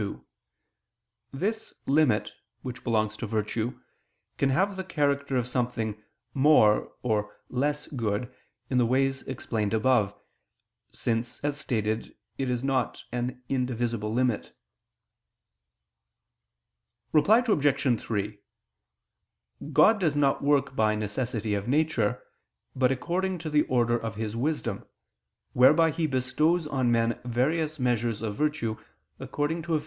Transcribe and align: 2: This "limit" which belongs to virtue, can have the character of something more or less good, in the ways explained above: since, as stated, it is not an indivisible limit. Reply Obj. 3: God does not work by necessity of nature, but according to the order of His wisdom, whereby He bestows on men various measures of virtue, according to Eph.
2: 0.01 0.25
This 1.31 1.75
"limit" 1.85 2.31
which 2.63 2.83
belongs 2.83 3.15
to 3.17 3.27
virtue, 3.27 3.79
can 4.39 4.49
have 4.49 4.75
the 4.75 4.83
character 4.83 5.37
of 5.37 5.47
something 5.47 6.01
more 6.33 6.91
or 7.03 7.37
less 7.49 7.85
good, 7.85 8.33
in 8.67 8.79
the 8.79 8.85
ways 8.87 9.21
explained 9.27 9.75
above: 9.75 10.15
since, 10.91 11.39
as 11.43 11.55
stated, 11.59 12.15
it 12.39 12.49
is 12.49 12.63
not 12.63 13.03
an 13.11 13.43
indivisible 13.47 14.11
limit. 14.11 14.57
Reply 17.13 17.43
Obj. 17.47 18.01
3: 18.01 18.39
God 19.71 19.99
does 19.99 20.15
not 20.15 20.41
work 20.41 20.75
by 20.75 20.95
necessity 20.95 21.53
of 21.53 21.67
nature, 21.67 22.23
but 22.75 22.91
according 22.91 23.37
to 23.37 23.51
the 23.51 23.67
order 23.67 23.99
of 23.99 24.15
His 24.15 24.35
wisdom, 24.35 24.83
whereby 25.53 25.91
He 25.91 26.07
bestows 26.07 26.65
on 26.65 26.91
men 26.91 27.19
various 27.23 27.77
measures 27.77 28.23
of 28.23 28.33
virtue, 28.35 28.77
according 29.19 29.61
to 29.61 29.75
Eph. 29.75 29.79